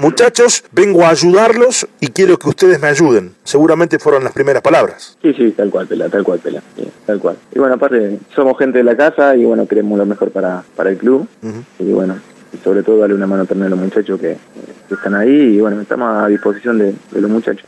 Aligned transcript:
muchachos, 0.00 0.64
vengo 0.72 1.04
a 1.04 1.10
ayudarlos 1.10 1.86
y 2.00 2.08
quiero 2.08 2.38
que 2.38 2.48
ustedes 2.48 2.80
me 2.80 2.88
ayuden. 2.88 3.34
Seguramente 3.44 3.98
fueron 3.98 4.24
las 4.24 4.32
primeras 4.32 4.62
palabras. 4.62 5.16
Sí, 5.22 5.32
sí, 5.34 5.50
tal 5.52 5.70
cual, 5.70 5.86
Pela, 5.86 6.08
tal 6.08 6.24
cual, 6.24 6.40
Pela, 6.40 6.62
tal 7.06 7.18
cual. 7.20 7.36
Y 7.54 7.58
bueno, 7.58 7.74
aparte, 7.74 8.18
somos 8.34 8.58
gente 8.58 8.78
de 8.78 8.84
la 8.84 8.96
casa 8.96 9.36
y 9.36 9.44
bueno, 9.44 9.66
queremos 9.66 9.98
lo 9.98 10.06
mejor 10.06 10.30
para, 10.30 10.62
para 10.76 10.90
el 10.90 10.98
club. 10.98 11.28
Y 11.78 11.92
bueno, 11.92 12.16
y 12.52 12.58
sobre 12.64 12.82
todo 12.82 12.98
darle 12.98 13.14
una 13.14 13.26
mano 13.26 13.44
también 13.46 13.66
a 13.66 13.70
los 13.70 13.78
muchachos 13.78 14.18
que, 14.20 14.36
están 14.90 15.14
ahí 15.14 15.54
y 15.54 15.60
bueno, 15.60 15.80
estamos 15.80 16.24
a 16.24 16.26
disposición 16.26 16.76
de, 16.76 16.92
los 17.12 17.30
muchachos. 17.30 17.64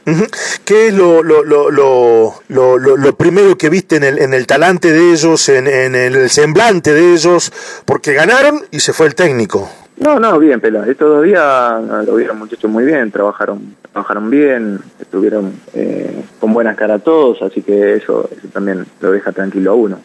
¿Qué 0.64 0.88
es 0.88 0.94
lo, 0.94 1.22
lo, 1.22 1.44
lo, 1.44 1.70
lo, 1.70 2.78
lo, 2.78 3.16
primero 3.16 3.56
que 3.56 3.70
viste 3.70 3.94
en 3.94 4.02
el, 4.02 4.18
en 4.18 4.34
el 4.34 4.44
talante 4.48 4.92
de 4.92 5.12
ellos, 5.12 5.48
en, 5.48 5.68
en 5.68 5.94
el 5.94 6.28
semblante 6.28 6.92
de 6.92 7.12
ellos? 7.12 7.52
Porque 7.84 8.12
ganaron 8.12 8.62
y 8.72 8.80
se 8.80 8.92
fue 8.92 9.06
el 9.06 9.14
técnico. 9.14 9.70
No, 9.98 10.18
no, 10.18 10.38
bien, 10.38 10.60
Pela. 10.60 10.86
Estos 10.86 11.08
dos 11.08 11.24
días 11.24 12.06
lo 12.06 12.16
vieron 12.16 12.38
muchachos 12.38 12.70
muy 12.70 12.84
bien, 12.84 13.10
trabajaron 13.10 13.76
trabajaron 13.92 14.30
bien, 14.30 14.80
estuvieron 14.98 15.52
eh, 15.74 16.24
con 16.40 16.52
buenas 16.54 16.76
caras 16.76 17.04
todos, 17.04 17.42
así 17.42 17.62
que 17.62 17.94
eso, 17.94 18.28
eso 18.36 18.48
también 18.48 18.86
lo 19.00 19.12
deja 19.12 19.32
tranquilo 19.32 19.72
a 19.72 19.74
uno. 19.74 19.98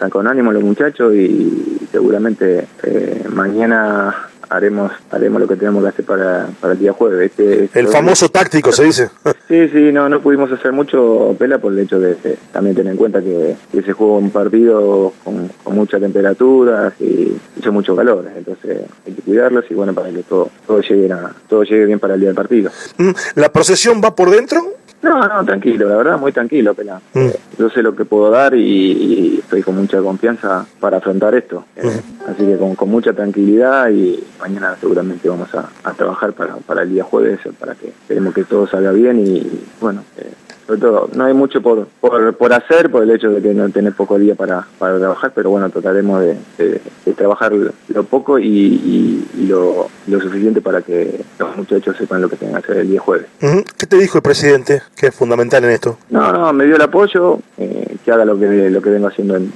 Están 0.00 0.08
con 0.08 0.26
ánimo 0.26 0.50
los 0.50 0.62
muchachos 0.62 1.14
y 1.14 1.78
seguramente 1.92 2.66
eh, 2.84 3.22
mañana 3.34 4.30
haremos 4.48 4.90
haremos 5.10 5.42
lo 5.42 5.46
que 5.46 5.56
tenemos 5.56 5.82
que 5.82 5.90
hacer 5.90 6.06
para, 6.06 6.48
para 6.58 6.72
el 6.72 6.78
día 6.78 6.94
jueves. 6.94 7.30
Este, 7.30 7.64
este 7.64 7.80
el 7.80 7.88
famoso 7.88 8.30
táctico, 8.30 8.72
se 8.72 8.84
dice. 8.84 9.10
Sí, 9.50 9.68
sí, 9.68 9.90
no 9.92 10.08
no 10.08 10.20
pudimos 10.20 10.50
hacer 10.52 10.70
mucho, 10.70 11.34
Pela, 11.36 11.58
por 11.58 11.72
el 11.72 11.80
hecho 11.80 11.98
de, 11.98 12.14
también 12.52 12.76
tener 12.76 12.92
en 12.92 12.96
cuenta 12.96 13.20
que, 13.20 13.56
se 13.72 13.92
jugó 13.92 14.18
un 14.18 14.30
partido 14.30 15.12
con, 15.24 15.50
con 15.64 15.74
muchas 15.74 16.00
temperaturas 16.00 16.92
y 17.00 17.36
hizo 17.58 17.72
mucho 17.72 17.96
calor, 17.96 18.30
entonces 18.36 18.82
hay 19.04 19.12
que 19.12 19.22
cuidarlos 19.22 19.64
y 19.68 19.74
bueno, 19.74 19.92
para 19.92 20.10
que 20.10 20.22
todo, 20.22 20.50
todo, 20.68 20.80
llegue, 20.82 21.12
a, 21.12 21.32
todo 21.48 21.64
llegue 21.64 21.86
bien 21.86 21.98
para 21.98 22.14
el 22.14 22.20
día 22.20 22.28
del 22.28 22.36
partido. 22.36 22.70
Mm, 22.98 23.10
¿La 23.34 23.52
procesión 23.52 24.00
va 24.00 24.14
por 24.14 24.30
dentro? 24.30 24.62
No, 25.02 25.26
no, 25.26 25.44
tranquilo, 25.44 25.88
la 25.88 25.96
verdad, 25.96 26.18
muy 26.18 26.32
tranquilo. 26.32 26.74
Mm. 26.74 27.18
Eh, 27.18 27.36
yo 27.58 27.70
sé 27.70 27.82
lo 27.82 27.94
que 27.96 28.04
puedo 28.04 28.30
dar 28.30 28.54
y, 28.54 29.38
estoy 29.38 29.62
con 29.62 29.76
mucha 29.76 29.98
confianza 30.00 30.66
para 30.78 30.98
afrontar 30.98 31.34
esto. 31.34 31.64
Eh, 31.76 31.86
mm. 31.86 32.30
Así 32.30 32.44
que 32.44 32.56
con, 32.56 32.74
con, 32.74 32.90
mucha 32.90 33.12
tranquilidad 33.12 33.88
y 33.90 34.22
mañana 34.38 34.76
seguramente 34.78 35.28
vamos 35.28 35.48
a, 35.54 35.92
trabajar 35.94 36.32
para, 36.32 36.56
para 36.56 36.82
el 36.82 36.90
día 36.90 37.04
jueves, 37.04 37.40
para 37.58 37.74
que 37.74 37.92
queremos 38.06 38.34
que 38.34 38.44
todo 38.44 38.66
salga 38.66 38.92
bien 38.92 39.26
y, 39.26 39.64
bueno, 39.80 40.04
eh, 40.18 40.32
sobre 40.70 40.82
todo, 40.82 41.10
no 41.14 41.24
hay 41.24 41.34
mucho 41.34 41.60
por, 41.60 41.88
por, 42.00 42.52
hacer 42.52 42.92
por 42.92 43.02
el 43.02 43.10
hecho 43.10 43.28
de 43.28 43.42
que 43.42 43.52
no 43.52 43.68
tener 43.70 43.92
poco 43.92 44.16
día 44.20 44.36
para, 44.36 44.64
para 44.78 45.00
trabajar, 45.00 45.32
pero 45.34 45.50
bueno, 45.50 45.68
trataremos 45.68 46.22
de, 46.22 46.80
trabajar 47.16 47.52
lo 47.52 48.04
poco 48.04 48.38
y, 48.38 49.26
lo, 49.48 49.88
lo, 50.06 50.20
suficiente 50.20 50.60
para 50.60 50.80
que 50.80 51.24
los 51.40 51.56
muchachos 51.56 51.96
sepan 51.96 52.22
lo 52.22 52.28
que 52.28 52.36
tienen 52.36 52.56
que 52.56 52.62
hacer 52.62 52.76
el 52.82 52.88
día 52.88 53.00
jueves. 53.00 53.26
¿Qué 53.40 53.86
te 53.88 53.96
dijo 53.96 54.18
el 54.18 54.22
presidente, 54.22 54.82
que 54.94 55.08
es 55.08 55.14
fundamental 55.14 55.64
en 55.64 55.70
esto? 55.70 55.98
No, 56.08 56.32
no, 56.32 56.52
me 56.52 56.66
dio 56.66 56.76
el 56.76 56.82
apoyo, 56.82 57.40
eh, 57.58 57.96
que 58.04 58.12
haga 58.12 58.24
lo 58.24 58.38
que, 58.38 58.70
lo 58.70 58.80
que 58.80 58.90
vengo 58.90 59.08
haciendo 59.08 59.36
en, 59.36 59.52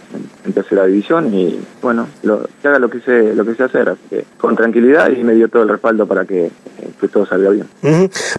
tercera 0.52 0.86
división 0.86 1.34
y 1.34 1.58
bueno, 1.82 2.06
lo, 2.22 2.46
que 2.60 2.68
haga 2.68 2.78
lo 2.78 2.88
que 2.88 3.00
sé, 3.00 3.34
lo 3.34 3.44
que 3.44 3.54
sé 3.54 3.64
hacer, 3.64 3.88
así 3.88 4.00
que 4.08 4.24
con 4.38 4.54
tranquilidad 4.54 5.10
y 5.10 5.24
me 5.24 5.32
dio 5.32 5.48
todo 5.48 5.62
el 5.62 5.68
respaldo 5.68 6.06
para 6.06 6.24
que, 6.24 6.50
todo 7.12 7.26
salga 7.26 7.50
bien. 7.50 7.68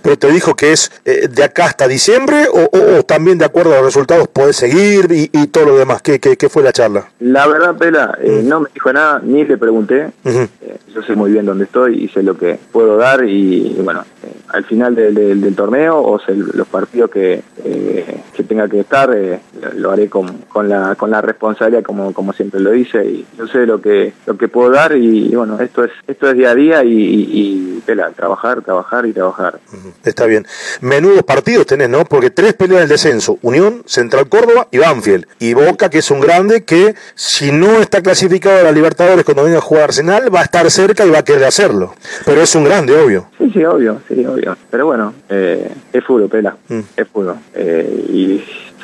Pero 0.02 0.18
te 0.18 0.32
dijo 0.32 0.56
que 0.56 0.72
es 0.72 0.92
eh, 1.06 1.28
de 1.28 1.44
acá 1.44 1.66
hasta 1.66 1.88
diciembre 1.88 2.48
o 2.52 2.65
o, 2.72 3.04
también 3.04 3.38
de 3.38 3.46
acuerdo 3.46 3.74
a 3.74 3.78
los 3.78 3.86
resultados 3.86 4.28
podés 4.28 4.56
seguir 4.56 5.08
y, 5.12 5.48
todo 5.48 5.66
lo 5.66 5.78
demás? 5.78 6.02
¿Qué, 6.02 6.20
qué, 6.20 6.50
fue 6.50 6.64
la 6.64 6.74
charla? 6.74 7.08
La 7.20 7.48
verdad, 7.48 7.76
Pela, 7.78 8.18
eh, 8.22 8.42
no 8.44 8.62
me 8.62 8.70
dijo 8.74 8.92
nada, 8.92 9.22
ni 9.24 9.46
le 9.46 9.58
pregunté. 9.58 10.12
Eh, 10.26 10.48
yo 10.94 11.02
sé 11.04 11.16
muy 11.16 11.32
bien 11.32 11.46
dónde 11.46 11.66
estoy 11.66 12.04
y 12.04 12.08
sé 12.10 12.24
lo 12.24 12.38
que 12.38 12.60
puedo 12.72 12.98
dar 12.98 13.24
y, 13.26 13.76
bueno, 13.84 14.02
eh, 14.24 14.32
al 14.50 14.64
final 14.66 14.96
del, 14.96 15.56
torneo 15.56 16.02
o 16.02 16.20
sea, 16.20 16.36
los 16.36 16.68
partidos 16.68 17.10
que, 17.10 17.42
que 18.36 18.44
tenga 18.44 18.68
que 18.68 18.82
estar, 18.82 19.16
lo 19.76 19.92
haré 19.92 20.10
con, 20.10 20.40
con, 20.50 20.70
la, 20.70 20.96
con 20.96 21.12
la 21.12 21.22
responsabilidad 21.22 21.84
como, 21.84 22.14
como 22.14 22.34
siempre 22.34 22.60
lo 22.60 22.74
hice 22.76 23.06
y 23.06 23.26
yo 23.38 23.48
sé 23.48 23.66
lo 23.66 23.82
que, 23.82 24.14
lo 24.26 24.38
que 24.38 24.48
puedo 24.48 24.72
dar 24.72 24.96
y, 24.96 25.34
bueno, 25.36 25.60
esto 25.60 25.84
es, 25.84 25.92
esto 26.08 26.30
es 26.30 26.36
día 26.36 26.52
a 26.52 26.56
día 26.56 26.84
y, 26.84 26.92
y, 26.92 27.82
Pela, 27.86 28.10
trabajar, 28.12 28.64
trabajar 28.64 29.06
y 29.06 29.14
trabajar. 29.14 29.60
Está 30.04 30.26
bien. 30.26 30.46
Menudos 30.82 31.22
partidos 31.24 31.68
tenés, 31.68 31.88
¿no? 31.88 32.04
Porque 32.04 32.32
tres 32.32 32.54
pelea 32.54 32.82
el 32.82 32.90
descenso, 32.90 33.38
Unión, 33.44 33.84
Central 33.86 34.28
Córdoba 34.28 34.68
y 34.72 34.80
Banfield. 34.80 35.28
Y 35.40 35.54
Boca, 35.54 35.90
que 35.90 36.00
es 36.00 36.10
un 36.10 36.20
grande 36.20 36.64
que 36.64 36.96
si 37.14 37.52
no 37.52 37.80
está 37.80 38.02
clasificado 38.02 38.60
a 38.60 38.64
la 38.64 38.72
Libertadores 38.72 39.24
cuando 39.24 39.44
venga 39.44 39.60
a 39.60 39.62
jugar 39.62 39.86
Arsenal, 39.86 40.34
va 40.34 40.42
a 40.42 40.44
estar 40.44 40.70
cerca 40.72 41.06
y 41.06 41.10
va 41.12 41.20
a 41.20 41.24
querer 41.24 41.46
hacerlo. 41.46 41.94
Pero 42.26 42.42
es 42.42 42.56
un 42.56 42.64
grande, 42.64 42.96
obvio. 42.96 43.28
Sí, 43.38 43.52
sí, 43.54 43.64
obvio, 43.64 44.02
sí, 44.08 44.26
obvio. 44.26 44.58
Pero 44.70 44.88
bueno, 44.88 45.14
eh, 45.30 45.72
es 45.94 46.04
fútbol, 46.04 46.30
pela, 46.30 46.58
mm. 46.68 46.80
es 46.98 47.08
fútbol. 47.08 47.36
Eh, 47.54 48.06
y 48.10 48.25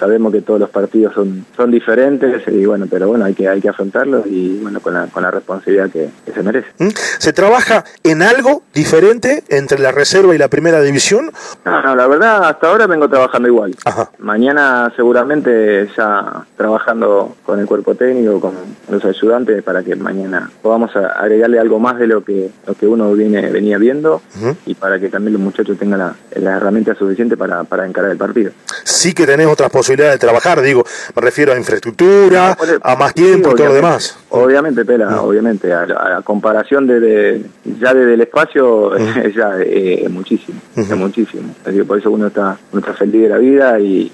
sabemos 0.01 0.33
que 0.33 0.41
todos 0.41 0.59
los 0.59 0.71
partidos 0.71 1.13
son, 1.13 1.45
son 1.55 1.69
diferentes 1.69 2.41
y 2.47 2.65
bueno, 2.65 2.87
pero 2.89 3.07
bueno, 3.07 3.23
hay 3.25 3.35
que, 3.35 3.47
hay 3.47 3.61
que 3.61 3.69
afrontarlos 3.69 4.25
y 4.25 4.57
bueno, 4.57 4.79
con 4.79 4.95
la, 4.95 5.05
con 5.05 5.21
la 5.21 5.29
responsabilidad 5.29 5.91
que, 5.91 6.09
se 6.33 6.41
merece. 6.41 6.67
¿Mm? 6.79 6.89
¿Se 7.19 7.33
trabaja 7.33 7.85
en 8.03 8.23
algo 8.23 8.63
diferente 8.73 9.43
entre 9.49 9.77
la 9.77 9.91
reserva 9.91 10.33
y 10.33 10.39
la 10.39 10.47
primera 10.47 10.81
división? 10.81 11.31
No, 11.65 11.83
no, 11.83 11.95
la 11.95 12.07
verdad 12.07 12.45
hasta 12.45 12.69
ahora 12.69 12.87
vengo 12.87 13.07
trabajando 13.09 13.47
igual. 13.47 13.75
Mañana 14.17 14.91
seguramente 14.95 15.87
ya 15.95 16.45
trabajando 16.57 17.35
con 17.45 17.59
el 17.59 17.67
cuerpo 17.67 17.93
técnico, 17.93 18.39
con 18.39 18.53
los 18.89 19.05
ayudantes 19.05 19.61
para 19.61 19.83
que 19.83 19.95
mañana 19.95 20.49
podamos 20.63 20.95
agregarle 20.95 21.59
algo 21.59 21.79
más 21.79 21.99
de 21.99 22.07
lo 22.07 22.23
que, 22.23 22.49
lo 22.65 22.73
que 22.73 22.87
uno 22.87 23.11
viene, 23.13 23.51
venía 23.51 23.77
viendo 23.77 24.23
y 24.65 24.73
para 24.73 24.99
que 24.99 25.09
también 25.09 25.33
los 25.33 25.41
muchachos 25.43 25.77
tengan 25.77 25.99
la, 25.99 26.15
la 26.37 26.57
herramienta 26.57 26.95
suficiente 26.95 27.37
para, 27.37 27.65
para 27.65 27.85
encarar 27.85 28.09
el 28.09 28.17
partido. 28.17 28.51
Sí 28.83 29.13
que 29.13 29.25
tenés 29.25 29.47
otras 29.47 29.69
posibilidades 29.69 30.19
de 30.19 30.25
trabajar, 30.25 30.61
digo, 30.61 30.83
me 31.15 31.21
refiero 31.21 31.53
a 31.53 31.57
infraestructura, 31.57 32.57
a 32.81 32.95
más 32.95 33.13
tiempo 33.13 33.51
y 33.51 33.55
todo 33.55 33.67
lo 33.67 33.73
demás. 33.73 34.17
Obviamente, 34.29 34.85
Pela, 34.85 35.21
obviamente, 35.21 35.73
a, 35.73 35.85
la 35.85 36.21
comparación 36.23 36.87
de, 36.87 37.43
ya 37.79 37.93
desde 37.93 38.13
el 38.13 38.21
espacio, 38.21 38.97
ya 39.35 39.59
es 39.59 40.09
muchísimo, 40.09 40.59
es 40.75 40.95
muchísimo. 40.95 41.53
Así 41.65 41.81
por 41.83 41.99
eso 41.99 42.11
uno 42.11 42.27
está, 42.27 42.57
uno 42.71 42.79
está 42.79 42.93
feliz 42.93 43.23
de 43.23 43.29
la 43.29 43.37
vida 43.37 43.79
y 43.79 44.11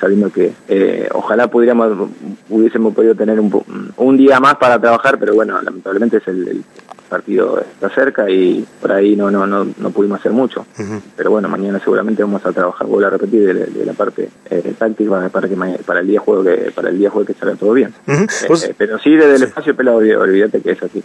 sabiendo 0.00 0.30
que 0.30 0.52
eh, 0.68 1.08
ojalá 1.12 1.48
pudiéramos, 1.48 2.08
hubiésemos 2.48 2.94
podido 2.94 3.14
tener 3.14 3.40
un, 3.40 3.92
un 3.96 4.16
día 4.16 4.40
más 4.40 4.56
para 4.56 4.78
trabajar, 4.78 5.18
pero 5.18 5.34
bueno, 5.34 5.60
lamentablemente 5.62 6.18
es 6.18 6.28
el 6.28 6.64
partido 7.06 7.60
está 7.60 7.88
cerca 7.90 8.28
y 8.28 8.66
por 8.80 8.92
ahí 8.92 9.16
no 9.16 9.30
no 9.30 9.46
no, 9.46 9.66
no 9.76 9.90
pudimos 9.90 10.20
hacer 10.20 10.32
mucho. 10.32 10.66
Pero 11.16 11.30
bueno, 11.30 11.48
mañana 11.48 11.78
seguramente 11.78 12.22
vamos 12.22 12.44
a 12.44 12.52
trabajar, 12.52 12.86
vuelvo 12.86 13.06
a 13.06 13.10
repetir, 13.10 13.54
de, 13.54 13.86
la 13.86 13.92
parte 13.92 14.28
eh, 14.50 14.74
táctica 14.78 15.28
para 15.28 15.48
que 15.48 15.56
para 15.84 16.00
el 16.00 16.06
día 16.06 16.20
juego 16.20 16.44
que 16.44 16.70
para 16.74 16.90
el 16.90 16.98
día 16.98 17.10
juego 17.10 17.26
que 17.26 17.34
salga 17.34 17.56
todo 17.56 17.72
bien. 17.72 17.94
Eh, 18.06 18.26
eh, 18.48 18.74
pero 18.76 18.98
sí 18.98 19.14
desde 19.14 19.36
el 19.36 19.42
espacio 19.44 19.74
pelado, 19.74 19.98
olvídate 19.98 20.60
que 20.60 20.72
es 20.72 20.82
así. 20.82 21.02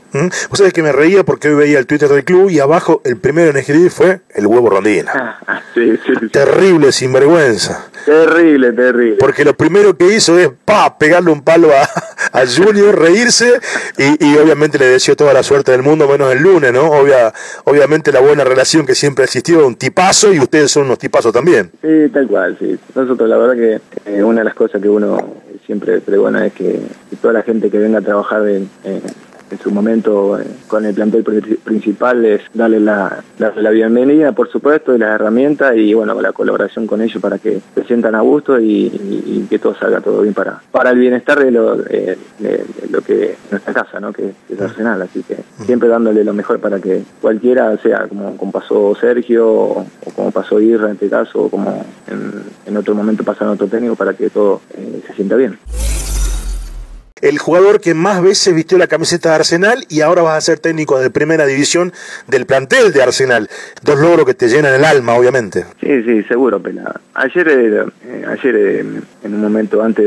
Vos 0.50 0.58
sabés 0.58 0.74
que 0.74 0.84
me 0.84 0.92
reía 0.92 1.24
porque 1.24 1.50
hoy 1.50 1.56
veía 1.56 1.80
el 1.80 1.88
Twitter 1.88 2.10
del 2.10 2.24
club 2.24 2.50
y 2.50 2.60
abajo 2.60 3.02
el 3.04 3.18
primero 3.18 3.52
en 3.52 3.58
escribir 3.58 3.92
fue 3.92 4.22
el 4.34 4.48
huevo 4.48 4.70
rondina. 4.70 5.40
terrible 6.32 6.92
sinvergüenza. 6.92 7.88
Terrible, 8.06 8.74
terrible. 8.74 9.18
Porque 9.20 9.46
lo 9.46 9.56
primero 9.56 9.96
que 9.96 10.14
hizo 10.16 10.38
es 10.40 10.50
pa 10.66 10.98
pegarle 10.98 11.32
un 11.32 11.42
palo 11.44 11.70
a, 11.72 11.88
a 12.32 12.46
Junior, 12.46 12.98
reírse 12.98 13.60
y, 13.98 14.26
y 14.26 14.38
obviamente 14.38 14.78
le 14.78 14.86
deseó 14.86 15.16
toda 15.16 15.34
la 15.34 15.44
suerte 15.44 15.72
del 15.72 15.84
mundo 15.84 16.08
menos 16.08 16.32
el 16.32 16.40
lunes, 16.40 16.72
¿no? 16.74 16.90
Obvia, 16.90 17.34
obviamente 17.66 18.12
la 18.12 18.20
buena 18.20 18.44
relación 18.44 18.86
que 18.86 18.96
siempre 18.96 19.24
ha 19.24 19.26
existido, 19.26 19.66
un 19.66 19.76
tipazo 19.76 20.34
y 20.34 20.40
ustedes 20.40 20.72
son 20.72 20.86
unos 20.86 21.00
tipazos 21.00 21.34
también. 21.34 21.72
Sí, 21.82 22.10
tal 22.14 22.28
cual, 22.28 22.58
sí. 22.60 22.78
Nosotros 22.96 23.30
la 23.30 23.38
verdad 23.38 23.56
que 23.56 23.82
eh, 24.12 24.24
una 24.24 24.42
de 24.42 24.46
las 24.46 24.56
cosas 24.56 24.82
que 24.82 24.90
uno 24.90 25.42
siempre 25.66 26.02
pregona 26.02 26.48
es 26.48 26.54
que, 26.54 26.82
toda 27.22 27.34
la 27.34 27.44
gente 27.44 27.70
que 27.70 27.78
venga 27.78 28.00
a 28.00 28.02
trabajar 28.02 28.48
en, 28.48 28.70
en 29.52 29.60
su 29.60 29.72
momento 29.72 30.40
eh, 30.40 30.46
con 30.68 30.86
el 30.86 30.94
plantel 30.94 31.24
principal 31.64 32.26
es 32.26 32.42
darle 32.54 32.80
la, 32.80 33.24
la, 33.38 33.70
bienvenida, 33.70 34.32
por 34.32 34.50
supuesto, 34.50 34.96
y 34.96 35.00
las 35.00 35.16
herramientas 35.16 35.76
y 35.76 35.94
bueno, 35.94 36.20
la 36.22 36.32
colaboración 36.32 36.88
con 36.88 37.02
ellos 37.02 37.22
para 37.22 37.38
que 37.38 37.62
se 37.76 37.84
sientan 37.84 38.16
a 38.16 38.22
gusto 38.22 38.60
y, 38.60 39.48
que 39.50 39.60
todo 39.60 39.76
salga 39.76 40.00
todo 40.00 40.22
bien 40.22 40.34
para, 40.34 40.62
para 40.72 40.92
el 40.92 41.00
bienestar 41.00 41.44
de 41.44 41.52
lo, 41.52 41.76
de, 41.76 42.18
lo 42.90 43.02
que 43.02 43.36
nuestra 43.50 43.74
casa, 43.74 44.00
¿no? 44.00 44.14
que, 44.14 44.32
es 44.50 44.62
Arsenal. 44.62 45.02
Así 45.02 45.24
que 45.24 45.38
siempre 45.66 45.90
dándole 45.90 46.24
lo 46.24 46.34
mejor 46.34 46.60
para 46.60 46.80
que 46.80 47.04
cualquiera, 47.22 47.76
sea 47.78 48.08
como, 48.08 48.38
como 48.38 48.52
pasó 48.52 48.96
Sergio 48.96 49.50
o, 49.50 49.86
como 50.16 50.32
pasó 50.32 50.60
Irra 50.62 50.88
en 50.88 50.94
este 50.94 51.10
caso, 51.10 51.44
o 51.44 51.50
como 51.50 51.86
en, 52.08 52.78
otro 52.78 52.96
momento 52.96 53.24
pasa 53.26 53.44
en 53.44 53.52
otro 53.52 53.68
técnico, 53.68 53.96
para 53.96 54.14
que 54.14 54.30
todo 54.30 54.62
eh, 54.74 55.02
se 55.06 55.14
sienta 55.14 55.36
bien. 55.36 55.60
El 57.22 57.38
jugador 57.38 57.80
que 57.80 57.94
más 57.94 58.22
veces 58.22 58.54
vistió 58.54 58.78
la 58.78 58.88
camiseta 58.88 59.30
de 59.30 59.36
Arsenal 59.36 59.86
y 59.90 60.02
ahora 60.02 60.22
vas 60.22 60.38
a 60.38 60.42
ser 60.42 60.60
técnico 60.60 61.00
de 61.00 61.10
primera 61.10 61.46
división 61.46 61.94
del 62.28 62.46
plantel 62.46 62.92
de 62.92 63.04
Arsenal. 63.04 63.50
Dos 63.84 64.00
logros 64.00 64.26
que 64.26 64.34
te 64.34 64.48
llenan 64.48 64.74
el 64.74 64.86
alma, 64.86 65.14
obviamente. 65.14 65.66
Sí, 65.80 66.04
sí, 66.04 66.24
seguro, 66.24 66.60
Pela. 66.62 67.00
Ayer, 67.14 67.48
eh, 67.48 68.26
ayer 68.28 68.56
eh, 68.56 68.80
en 68.80 69.34
un 69.34 69.42
momento 69.42 69.84
antes 69.84 70.06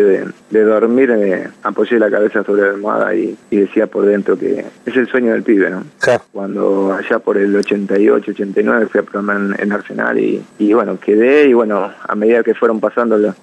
de, 0.51 0.65
dormir, 0.65 1.11
eh, 1.11 1.49
apoyé 1.63 1.99
la 1.99 2.11
cabeza 2.11 2.43
sobre 2.43 2.63
la 2.63 2.71
almohada 2.71 3.15
y, 3.15 3.37
decía 3.51 3.87
por 3.87 4.05
dentro 4.05 4.37
que 4.37 4.65
es 4.85 4.97
el 4.97 5.07
sueño 5.07 5.33
del 5.33 5.43
pibe, 5.43 5.71
¿no? 5.71 5.85
Cuando 6.33 6.93
allá 6.93 7.19
por 7.21 7.39
el 7.39 7.55
88, 7.55 8.33
89 8.33 8.89
fui 8.91 9.01
a 9.01 9.05
probar 9.05 9.37
en, 9.59 9.73
Arsenal 9.73 10.19
y, 10.19 10.73
bueno, 10.73 10.99
quedé 10.99 11.47
y 11.47 11.53
bueno, 11.53 11.93
a 12.07 12.15
medida 12.15 12.43
que 12.43 12.55
fueron 12.55 12.81
pasando 12.81 13.17
los, 13.17 13.35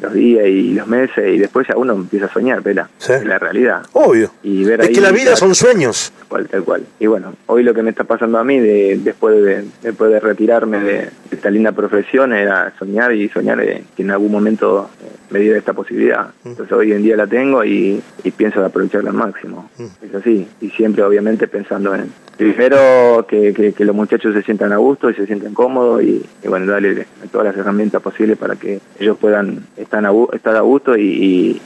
los 0.00 0.12
días 0.12 0.46
y 0.46 0.74
los 0.74 0.86
meses 0.86 1.34
y 1.34 1.38
después 1.38 1.66
ya 1.68 1.76
uno 1.76 1.94
empieza 1.94 2.26
a 2.26 2.32
soñar, 2.32 2.62
Pela. 2.62 2.89
Es 2.98 3.24
la 3.24 3.38
realidad. 3.38 3.82
Obvio. 3.92 4.30
Y 4.42 4.64
ver 4.64 4.82
es 4.82 4.90
que 4.90 5.00
la 5.00 5.10
vida 5.10 5.36
son 5.36 5.54
sueños. 5.54 6.12
Tal 6.28 6.46
tal 6.48 6.62
cual. 6.64 6.82
Y 6.98 7.06
bueno, 7.06 7.34
hoy 7.46 7.62
lo 7.62 7.74
que 7.74 7.82
me 7.82 7.90
está 7.90 8.04
pasando 8.04 8.38
a 8.38 8.44
mí 8.44 8.58
de, 8.58 9.00
después, 9.02 9.42
de, 9.42 9.64
después 9.82 10.10
de 10.10 10.20
retirarme 10.20 10.80
de, 10.80 11.08
esta 11.30 11.50
linda 11.50 11.72
profesión 11.72 12.32
era 12.32 12.72
soñar 12.78 13.12
y 13.12 13.28
soñar 13.28 13.58
que 13.60 14.02
en 14.02 14.10
algún 14.10 14.30
momento 14.30 14.90
me 15.30 15.38
diera 15.38 15.58
esta 15.58 15.72
posibilidad. 15.72 16.28
Mm. 16.44 16.48
Entonces 16.48 16.76
hoy 16.76 16.92
en 16.92 17.02
día 17.02 17.16
la 17.16 17.26
tengo 17.26 17.64
y, 17.64 18.02
pienso 18.36 18.64
aprovecharla 18.64 19.10
al 19.10 19.16
máximo. 19.16 19.70
Mm. 19.78 19.84
Es 20.06 20.14
así. 20.14 20.48
Y 20.60 20.70
siempre 20.70 21.02
obviamente 21.02 21.48
pensando 21.48 21.94
en, 21.94 22.12
primero 22.36 23.26
que, 23.28 23.52
que, 23.52 23.84
los 23.84 23.94
muchachos 23.94 24.34
se 24.34 24.42
sientan 24.42 24.72
a 24.72 24.78
gusto 24.78 25.10
y 25.10 25.14
se 25.14 25.26
sientan 25.26 25.52
cómodos 25.52 26.02
y, 26.02 26.24
bueno, 26.46 26.72
darle 26.72 27.06
todas 27.30 27.48
las 27.48 27.56
herramientas 27.56 28.00
posibles 28.02 28.38
para 28.38 28.56
que 28.56 28.80
ellos 28.98 29.18
puedan 29.18 29.66
estar 29.76 30.04
a, 30.04 30.12
estar 30.32 30.56
a 30.56 30.60
gusto 30.60 30.96
y, 30.96 31.60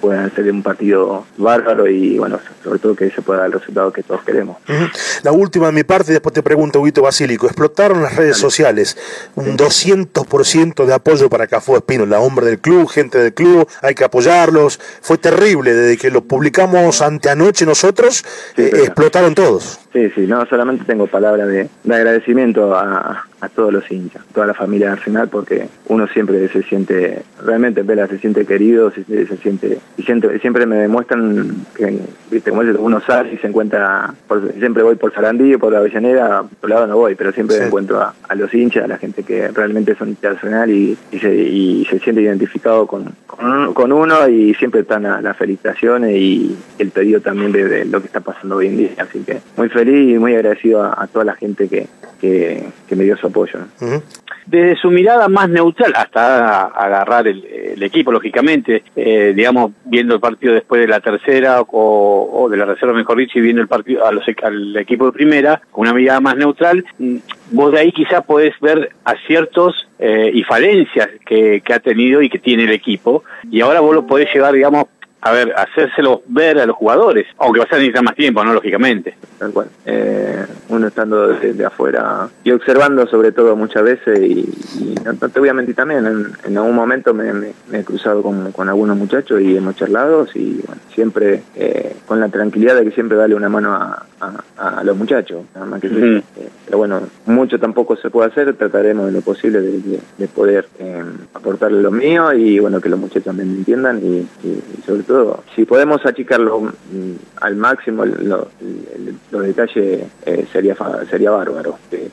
puedan 0.00 0.26
hacer 0.26 0.50
un 0.52 0.62
partido 0.68 1.24
bárbaro 1.38 1.88
y 1.88 2.18
bueno, 2.18 2.38
sobre 2.62 2.78
todo 2.78 2.94
que 2.94 3.10
se 3.10 3.22
pueda 3.22 3.40
dar 3.40 3.46
el 3.46 3.54
resultado 3.54 3.90
que 3.90 4.02
todos 4.02 4.22
queremos. 4.22 4.58
La 5.22 5.32
última 5.32 5.68
de 5.68 5.72
mi 5.72 5.82
parte, 5.82 6.12
después 6.12 6.34
te 6.34 6.42
pregunto, 6.42 6.80
Huito 6.80 7.00
Basílico, 7.00 7.46
explotaron 7.46 8.02
las 8.02 8.14
redes 8.16 8.36
sociales, 8.36 8.98
un 9.34 9.56
200% 9.56 10.84
de 10.84 10.92
apoyo 10.92 11.30
para 11.30 11.46
Cafú 11.46 11.74
Espino, 11.76 12.04
la 12.04 12.20
hombre 12.20 12.44
del 12.44 12.58
club, 12.58 12.86
gente 12.86 13.16
del 13.16 13.32
club, 13.32 13.66
hay 13.80 13.94
que 13.94 14.04
apoyarlos, 14.04 14.78
fue 15.00 15.16
terrible, 15.16 15.72
desde 15.72 15.96
que 15.96 16.10
lo 16.10 16.20
publicamos 16.20 17.00
anteanoche 17.00 17.64
nosotros, 17.64 18.22
eh, 18.58 18.70
explotaron 18.84 19.34
todos. 19.34 19.80
Sí, 19.94 20.10
sí, 20.14 20.26
no, 20.26 20.44
solamente 20.46 20.84
tengo 20.84 21.06
palabras 21.06 21.48
de, 21.48 21.70
agradecimiento 21.90 22.76
a, 22.76 23.24
todos 23.48 23.72
los 23.72 23.90
hinchas, 23.90 24.24
toda 24.34 24.46
la 24.46 24.54
familia 24.54 24.88
de 24.88 24.92
Arsenal, 24.94 25.28
porque 25.28 25.68
uno 25.86 26.08
siempre 26.08 26.48
se 26.48 26.62
siente, 26.62 27.22
realmente 27.44 27.82
Vela 27.82 28.06
se 28.08 28.18
siente 28.18 28.44
querido, 28.44 28.90
se, 28.90 29.04
siente, 29.36 29.78
y 29.96 30.02
siempre, 30.02 30.38
siempre 30.40 30.66
me 30.66 30.76
demuestran 30.76 31.66
que, 31.74 31.98
viste, 32.30 32.50
como 32.50 32.62
uno 32.62 33.00
sale 33.00 33.34
y 33.34 33.38
se 33.38 33.46
encuentra, 33.46 34.14
siempre 34.58 34.82
voy 34.82 34.96
por 34.96 35.12
Sarandí, 35.14 35.56
por 35.56 35.72
la 35.72 35.78
Avellaneda, 35.78 36.44
por 36.60 36.70
lado 36.70 36.86
no 36.86 36.96
voy, 36.96 37.14
pero 37.14 37.32
siempre 37.32 37.64
encuentro 37.64 38.00
a, 38.00 38.34
los 38.34 38.52
hinchas, 38.52 38.84
a 38.84 38.88
la 38.88 38.98
gente 38.98 39.22
que 39.22 39.48
realmente 39.48 39.94
son 39.94 40.08
hinchas 40.08 40.22
de 40.22 40.28
Arsenal 40.28 40.70
y, 40.70 40.98
se, 41.12 41.98
siente 42.00 42.22
identificado 42.22 42.86
con, 42.86 43.14
con, 43.26 43.92
uno 43.92 44.28
y 44.28 44.54
siempre 44.54 44.80
están 44.80 45.02
las 45.02 45.36
felicitaciones 45.36 46.14
y 46.16 46.56
el 46.78 46.90
pedido 46.90 47.20
también 47.20 47.52
de, 47.52 47.84
lo 47.84 48.00
que 48.00 48.06
está 48.06 48.20
pasando 48.20 48.56
hoy 48.56 48.66
en 48.66 48.76
día, 48.76 48.90
así 48.98 49.20
que 49.20 49.40
muy 49.56 49.68
feliz 49.68 50.14
y 50.14 50.18
muy 50.18 50.34
agradecido 50.34 50.82
a, 50.82 51.06
toda 51.06 51.24
la 51.24 51.34
gente 51.34 51.68
que, 51.68 51.86
que, 52.20 52.96
me 52.96 53.04
dio 53.04 53.16
su 53.16 53.27
apoyo. 53.28 53.60
Desde 54.46 54.76
su 54.80 54.90
mirada 54.90 55.28
más 55.28 55.50
neutral, 55.50 55.92
hasta 55.94 56.66
agarrar 56.66 57.28
el, 57.28 57.82
equipo, 57.82 58.10
lógicamente, 58.10 58.82
eh, 58.96 59.32
digamos, 59.36 59.72
viendo 59.84 60.14
el 60.14 60.20
partido 60.20 60.54
después 60.54 60.80
de 60.80 60.88
la 60.88 61.00
tercera 61.00 61.60
o, 61.60 62.48
de 62.50 62.56
la 62.56 62.64
reserva, 62.64 62.94
mejor 62.94 63.18
dicho, 63.18 63.38
y 63.38 63.42
viendo 63.42 63.60
el 63.60 63.68
partido 63.68 64.06
a 64.06 64.12
los, 64.12 64.24
al 64.42 64.76
equipo 64.76 65.06
de 65.06 65.12
primera, 65.12 65.60
con 65.70 65.82
una 65.82 65.92
mirada 65.92 66.20
más 66.20 66.36
neutral, 66.36 66.84
mm, 66.98 67.16
vos 67.52 67.72
de 67.72 67.80
ahí 67.80 67.92
quizás 67.92 68.24
podés 68.24 68.58
ver 68.60 68.90
aciertos 69.04 69.86
eh, 69.98 70.30
y 70.32 70.42
falencias 70.44 71.08
que, 71.26 71.60
que 71.62 71.74
ha 71.74 71.80
tenido 71.80 72.22
y 72.22 72.30
que 72.30 72.38
tiene 72.38 72.64
el 72.64 72.72
equipo, 72.72 73.24
y 73.50 73.60
ahora 73.60 73.80
vos 73.80 73.94
lo 73.94 74.06
podés 74.06 74.32
llevar, 74.32 74.54
digamos, 74.54 74.86
a 75.20 75.32
ver, 75.32 75.52
hacérselo 75.56 76.22
ver 76.28 76.58
a 76.58 76.66
los 76.66 76.76
jugadores, 76.76 77.26
aunque 77.38 77.60
va 77.60 77.66
a 77.68 77.74
necesitar 77.74 78.02
más 78.02 78.14
tiempo, 78.14 78.44
¿no? 78.44 78.54
Lógicamente. 78.54 79.16
Tal 79.38 79.52
cual. 79.52 79.68
Eh, 79.84 80.46
uno 80.68 80.88
estando 80.88 81.28
desde, 81.28 81.64
afuera 81.64 82.28
y 82.44 82.50
observando 82.50 83.06
sobre 83.06 83.32
todo 83.32 83.56
muchas 83.56 83.82
veces 83.82 84.20
y, 84.20 84.94
no, 85.04 85.14
te 85.14 85.40
voy 85.40 85.48
a 85.48 85.54
mentir 85.54 85.74
también, 85.74 86.06
en, 86.44 86.56
algún 86.58 86.74
momento 86.74 87.14
me, 87.14 87.52
he 87.72 87.84
cruzado 87.84 88.22
con, 88.22 88.68
algunos 88.68 88.96
muchachos 88.96 89.40
y 89.40 89.56
hemos 89.56 89.76
charlado 89.76 90.26
y 90.34 90.60
bueno, 90.66 90.80
siempre 90.94 91.42
eh, 91.54 91.96
con 92.06 92.20
la 92.20 92.28
tranquilidad 92.28 92.76
de 92.76 92.84
que 92.84 92.90
siempre 92.90 93.16
dale 93.16 93.34
una 93.34 93.48
mano 93.48 93.74
a, 93.74 94.04
los 94.82 94.96
muchachos, 94.96 95.44
nada 95.54 95.66
más 95.66 95.80
que 95.80 95.86
eh, 95.88 96.22
pero 96.68 96.76
bueno, 96.76 97.00
mucho 97.24 97.58
tampoco 97.58 97.96
se 97.96 98.10
puede 98.10 98.28
hacer, 98.28 98.54
trataremos 98.54 99.06
de 99.06 99.12
lo 99.12 99.20
posible 99.22 99.62
de, 99.62 100.28
poder 100.28 100.68
aportarle 101.32 101.80
lo 101.80 101.90
mío 101.90 102.30
y 102.34 102.58
bueno, 102.58 102.78
que 102.78 102.90
los 102.90 103.00
muchachos 103.00 103.24
también 103.24 103.48
entiendan 103.48 103.98
y 104.04 104.28
sobre 104.84 105.02
todo, 105.02 105.42
si 105.56 105.64
podemos 105.64 106.04
achicarlo 106.04 106.60
mm, 106.60 107.12
al 107.40 107.56
máximo 107.56 108.04
los 108.04 109.42
detalles, 109.42 110.04
eh, 110.26 110.46
sería 110.52 110.76
sería 111.08 111.30
bárbaro. 111.30 111.78
que, 111.88 112.10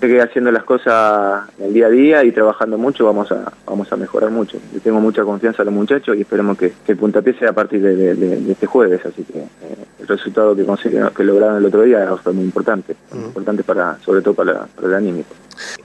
que, 0.00 0.20
haciendo 0.20 0.52
las 0.52 0.64
cosas 0.64 1.48
el 1.58 1.72
día 1.72 1.86
a 1.86 1.90
día 1.90 2.24
y 2.24 2.32
trabajando 2.32 2.76
mucho 2.76 3.06
vamos 3.06 3.32
a 3.32 3.50
vamos 3.66 3.90
a 3.90 3.96
mejorar 3.96 4.30
mucho. 4.30 4.58
Yo 4.74 4.80
tengo 4.80 5.00
mucha 5.00 5.24
confianza 5.24 5.62
en 5.62 5.66
los 5.66 5.74
muchachos 5.74 6.14
y 6.14 6.20
esperemos 6.20 6.58
que, 6.58 6.72
el 6.86 6.96
puntapié 6.98 7.32
sea 7.38 7.50
a 7.50 7.54
partir 7.54 7.80
de, 7.80 8.52
este 8.52 8.66
jueves, 8.66 9.00
así 9.06 9.22
que 9.24 9.38
eh, 9.38 9.85
el 10.06 10.18
resultado 10.18 10.54
que 10.54 10.64
consiguieron, 10.64 11.10
que 11.10 11.24
lograron 11.24 11.58
el 11.58 11.66
otro 11.66 11.82
día 11.82 12.14
fue 12.22 12.32
muy 12.32 12.44
importante, 12.44 12.94
muy 13.12 13.24
importante 13.24 13.62
para 13.62 13.98
sobre 13.98 14.22
todo 14.22 14.34
para, 14.34 14.66
para 14.66 14.88
el 14.88 14.94
anímico. 14.94 15.34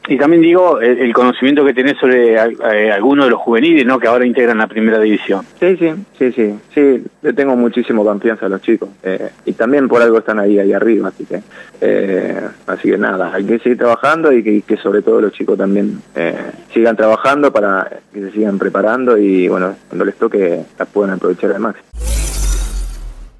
Y 0.08 0.18
también 0.18 0.42
digo 0.42 0.80
el, 0.82 1.14
conocimiento 1.14 1.64
que 1.64 1.74
tenés 1.74 1.98
sobre 1.98 2.34
eh, 2.34 2.92
algunos 2.92 3.26
de 3.26 3.32
los 3.32 3.40
juveniles, 3.40 3.86
¿no? 3.86 4.00
Que 4.00 4.08
ahora 4.08 4.26
integran 4.26 4.58
la 4.58 4.68
primera 4.68 5.00
división. 5.00 5.46
Sí, 5.60 5.78
sí, 5.78 5.94
sí, 6.18 6.32
sí. 6.32 6.60
Sí, 6.74 7.04
le 7.22 7.34
tengo 7.34 7.56
muchísimo 7.56 8.04
confianza 8.04 8.48
a 8.48 8.50
los 8.50 8.62
chicos. 8.62 8.90
Eh, 9.04 9.30
y 9.46 9.54
también 9.54 9.88
por 9.88 10.02
algo 10.02 10.20
están 10.20 10.40
ahí, 10.40 10.60
ahí 10.60 10.74
arriba, 10.74 11.10
así 11.10 11.26
que... 11.26 11.42
Eh, 11.80 12.42
así 12.68 12.90
que 12.90 12.98
nada, 12.98 13.34
hay 13.34 13.46
que 13.46 13.60
seguir 13.60 13.78
trabajando 13.78 14.32
y 14.32 14.62
que, 14.62 14.78
sobre 14.78 15.02
todo 15.02 15.22
los 15.22 15.34
chicos 15.34 15.58
también 15.58 16.02
sigan 16.74 16.96
trabajando 16.96 17.52
para 17.52 17.90
que 18.14 18.20
se 18.20 18.32
sigan 18.32 18.60
preparando 18.60 19.18
y 19.18 19.48
bueno, 19.48 19.76
cuando 19.88 20.06
les 20.06 20.16
toque 20.16 20.64
la 20.78 20.86
puedan 20.86 21.16
aprovechar 21.16 21.52
al 21.52 21.60
máximo. 21.60 21.86